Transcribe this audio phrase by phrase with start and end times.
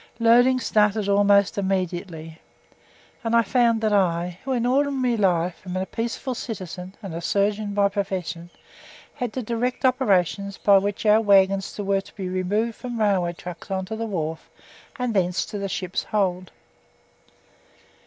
[0.17, 2.39] Loading started almost immediately,
[3.23, 7.21] and I found that I who in ordinary life am a peaceful citizen and a
[7.21, 8.49] surgeon by profession
[9.13, 13.33] had to direct operations by which our waggons were to be removed from the railway
[13.33, 14.49] trucks on to the wharf
[14.97, 16.49] and thence to the ship's hold.